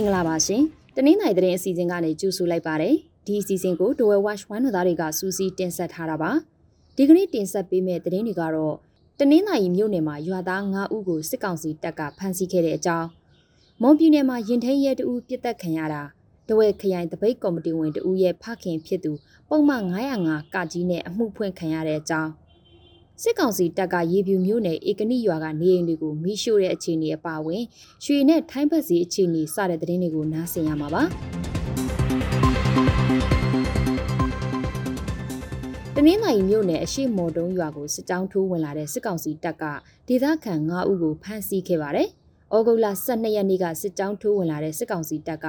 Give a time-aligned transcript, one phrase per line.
[0.00, 0.62] ္ဂလာပါရှင်။
[0.96, 2.94] တနင်္လာရီသတင်းအစီအစဉ်ကနေကြိုဆိုလိုက်ပါတယ်။
[3.26, 6.30] ဒီအစီအစဉ်ကို Dwell Watch ဝိုင်းတော်သားတွေကစူးစီးတင်ဆက်ထားတာပါ။
[6.96, 8.76] ဒီကနေ့တင်ဆက်ပေးမယ့်သတင်းတွေကတော့
[9.18, 13.08] တနင်္လာရီမြို့နယ်မှာရွာသား9ဦးကိုစစ်ကောင်စီတပ်ကဖမ်းဆီးခဲ့တဲ့အကြောင်း
[13.82, 16.02] မွန်ပြည်နယ်မှာရင်ထိန်ရဲတဦးပြစ်တက်ခံရတာ
[16.48, 19.12] တဝဲခရိုင်တပိတ်ကော်မတီဝင်တဦးရဲ့ဖခင်ဖြစ်သူ
[19.48, 19.84] ပုံမှန်
[20.20, 22.30] 905ကကြီးနဲ့အမှုဖွင့်ခံရတဲ့အကြောင်း
[23.20, 27.62] စစ်ကောင်စီတပ်ကရေပြူမျိုးနယ်ဧကနိရွာကနေအိမ်တွေကိုမိရှို့တဲ့အခြေအနေအပါအဝင်
[28.04, 31.02] ရွှေနဲ့ထိုင်းဘက်စီအခြေအနေစတဲ့သတင်းတွေကိုနားဆင်ရမှာပါ
[35.96, 39.64] တနင်္လာရီမြို့နယ်အရှိမော်တုံးရွာကိုစစ်ကြောင်းထိုးဝင်လာတဲ့စစ်ကောင်စီတပ်က
[40.08, 42.08] ဒေသခံ9ဦးကိုဖမ်းဆီးခဲ့ပါတယ်။
[42.54, 45.46] ဩဂုတ်လ12ရက်နေ့ကစစ်ကြောင်းထိုးဝင်လာတဲ့စစ်ကောင်စီတပ်က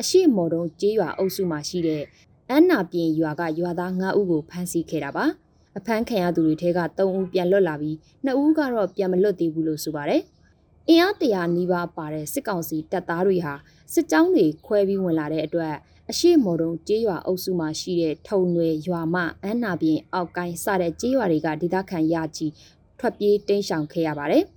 [0.00, 2.02] အရှိမော်တုံးကျေးရွာအုပ်စုမှာရှိတဲ့
[2.50, 5.26] အန်းနာပြင်ရွာကရွာသား9ဦးကိုဖမ်းဆီးခဲ့တာပါ။
[5.78, 7.96] အဖမ်းခံရသူတွေထဲက3ဦးပြန်လွတ်လာပြီး
[8.26, 10.22] 2ဦးကတော့ပြန်မလွတ်သေးဘူးလို့ဆိုပါတယ်။
[10.88, 13.54] အင်အားတရာနီးပါးပါတဲ့စစ်ကောင်စီတပ်သားတွေဟာ
[13.92, 15.74] စစ်ကြောင်းတွေခွဲပြီးဝင်လာတဲ့အတွက်
[16.10, 22.52] အရှိမော်တုံကျေးရွာအုပ်စုမှာရှိတဲ့ထုံရွယ်ရွာမအန်းနာပြင်အောက်ကိုင်းစတဲ့ကျေးရွာတွေကဒေသခံရကြီး
[22.98, 24.44] ထွက်ပြေးတိမ်းရှောင်ခဲ့ရပါတယ်။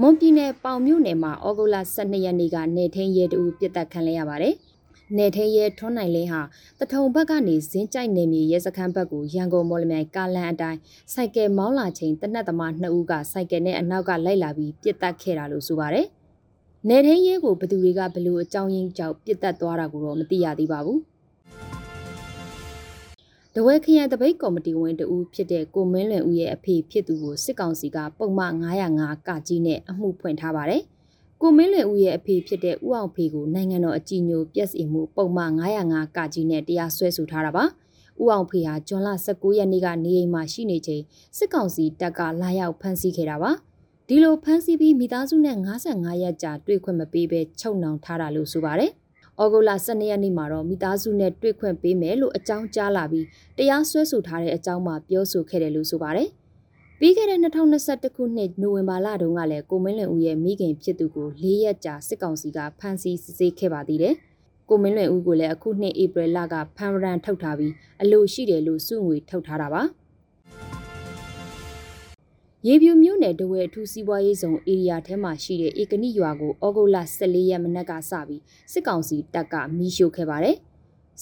[0.00, 4.54] မွန်ပြည်နယ်ပေါင်မြို့နယ်မှာဩဂုတ်လ12ရက်နေ့ကနေထင်းရဲတူပြစ်တက်ခံလိုက်ရပါတယ်။
[5.16, 6.42] နေထင်းရဲထွန်းနိုင်လင်းဟာ
[6.80, 10.78] တထုံဘက်ကနေဇင်းကြိုက်နေမြေရဲစခန်းဘက်ကိုရန်ကုန်မော်လမြိုင်ကားလန်အတိုင်း
[11.12, 16.06] စိုက်ကယ်မောင်းလာချိန်တနက်သမား2ဦးကစိုက်ကယ်နဲ့အနောက်ကလိုက်လာပြီးပြစ်တက်ခဲ့တာလို့ဆိုပါတယ်။
[16.88, 20.98] နေထင်းရဲကိုဘသူတွေကဘလို့အကြောင်းရင်းကြောင့်ပြစ်တက်သွားတာကိုတော့မသိရသေးပါဘူး။
[23.54, 30.82] တဝဲခရိုင်တပိတ်ကော်မတီဝင်တဦးဖြစ်တဲ့ကိုမင်းလွင်ဦးရဲ့အဖေဖြစ်သူကိုစစ်ကောင်စီကပုံမှန်905ကကြီးနဲ့အမှုဖွင့်ထားပါတယ်။
[31.42, 37.64] ကိုမင်းလွင်ဦးရဲ့အဖေဖြစ်တဲ့ဦးအောင်ဖေကိုနိုင်ငံတော်အကြီးအကျယ်ပြက်စီမှုပုံမှန်905ကကြီးနဲ့တရားစွဲဆိုထားတာပါ။
[38.22, 41.02] ဦးအောင်ဖေဟာဂျွန်လ19ရက်နေ့ကနေအိမ်မှာရှိနေချိန်
[41.36, 43.50] စစ်ကောင်စီတပ်ကလာရောက်ဖမ်းဆီးခဲ့တာပါ။
[44.08, 48.90] ဒီလိုဖမ်းဆီးပြီးမိသားစုနဲ့55ရက်ကြာတွေ့ခွင့်မပေးဘဲချုပ်နှောင်ထားတာလို့ဆိုပါတယ်။
[49.42, 53.26] ဩဂုတ်လ12ရက်နေ့မှာတော့မိသားစုနဲ့တွေ့ခွင့်ပေးမယ်လို့အကြောင်းကြားလာပြီး
[53.58, 56.28] တရားစွဲဆိုထားတဲ့အကြောင်းမှပြောဆိုခဲ့တယ်လို့ဆိုပါတယ်။
[57.00, 64.14] ပြီးခဲ့တဲ့2021ခုနှစ်နိုဝင်ဘာလတုန်းကလည်းကိုမင်းလွင်ဦးရဲ့မိခင်ဖြစ်သူကို၄ရက်ကြာစစ်ကောင်စီကဖမ်းဆီးစစ်ဆေးခဲ့ပါသေးတယ်။
[64.68, 67.72] ကိုမင်းလွင်ဦးကိုလည်းအခုနှစ်ဧပြီလကဖမ်းရန်ထုတ်ထားပြီး
[68.02, 69.82] အလို့ရှိတယ်လို့စုငွေထုတ်ထားတာပါ။
[72.66, 78.42] ရေပြူမြို့နယ်တဝဲအထူးစီးပွားရေးဇုံဧရိယာထဲမှာရှိတဲ့ဧကနိရွာကိုဩဂုတ်လ14ရက်မနက်ကစပြီး
[78.72, 80.56] စစ်ကောင်စီတပ်ကမီးရှို့ခဲ့ပါတယ်။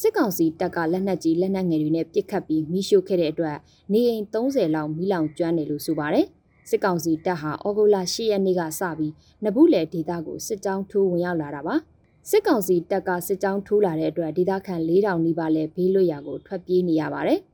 [0.00, 3.56] စစ်ကောင်စီတပ်ကလက်နက်ကြီးလက်နက်ငယ်တွေနဲ့ပစ်ခတ်ပြီးမီးရှို့ခဲ့တဲ့အတွက်
[3.92, 6.26] နေအိမ်30လောက်မီးလောင်ကျွမ်းတယ်လို့ဆိုပါတယ်။
[6.70, 9.12] စစ်ကောင်စီတပ်ဟာဩဂုတ်လ10ရက်နေ့ကစပြီး
[9.44, 11.74] နဘူးလေဒေသကိုစစ်ကြောင်းထိုးဝင်ရောက်လာတာပါ။
[12.30, 17.38] စစ်ကောင်စီတပ်ကစစ်ကြောင်းထိုးလာတဲ့အတွက်ဒေသခံ4000နီးပါးလည်းဘေးလွတ်ရာကိုထွက်ပြေးနေရပါတယ်။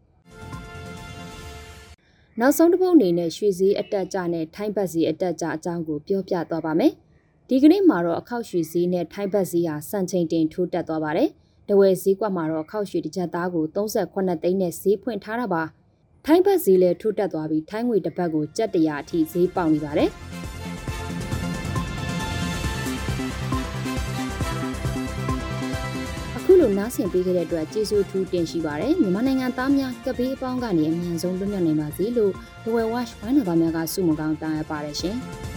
[2.41, 6.92] နောက်ဆုံးတစ်ပုတ်အနေနဲ့ရွှေစည်းအတက်ကြနဲ့ထိုင်းဘတ်စည်းအတက်ကြအကြောင်းကိုပြောပြသွားပါမယ်။
[7.48, 11.30] ဒီကနေ့မှာတော့အခောက်ရွှေစည်းနဲ့ထိုင်းဘတ်စည်းဟာစံချိန်တင်ထိုးတက်သွားပါတယ်။
[11.68, 15.62] တဝယ်စည်းကွက်မှာတော့အခောက်ရွှေတစ်ကြက်သားကို38သိန်းနဲ့ဈေးဖွင့်ထားတာပါ။
[16.26, 20.10] ထိုင်းဘတ်စည်းလည်းထိုးတက်သွားပြီးထိုင်းငွေတစ်ပတ်ကိုကျပ်တရာအထိဈေးပေါက်နေပါတယ်။
[26.44, 35.18] ခုလိုနားဆင်ပေးခဲ့တဲ့အတွက်ကျေးဇူးထူးတင်ရှိပါတယ်မြန်မာနိုင်ငံသားများကပေးအပေါင်းကနေအမြန်ဆုံးလွတ်မြောက်နိုင်ပါစေလို့ The Well Watch ဝိုင်းတော်သားများကဆုမကောင်းတောင်းရပါတယ်ရှင်။